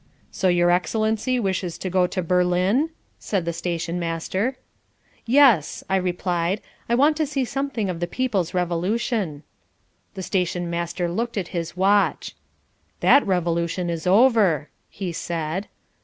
"So 0.31 0.47
your 0.47 0.71
Excellency 0.71 1.39
wishes 1.39 1.77
to 1.77 1.87
go 1.87 2.07
to 2.07 2.23
Berlin?" 2.23 2.89
said 3.19 3.45
the 3.45 3.53
stationmaster. 3.53 4.57
"Yes," 5.27 5.83
I 5.91 5.95
replied, 5.95 6.59
"I 6.89 6.95
want 6.95 7.15
to 7.17 7.27
see 7.27 7.45
something 7.45 7.87
of 7.87 7.99
the 7.99 8.07
people's 8.07 8.51
revolution." 8.55 9.43
The 10.15 10.23
stationmaster 10.23 11.07
looked 11.07 11.37
at 11.37 11.49
his 11.49 11.77
watch. 11.77 12.35
"That 13.01 13.23
Revolution 13.27 13.91
is 13.91 14.07
over," 14.07 14.69
he 14.89 15.11
said. 15.11 15.67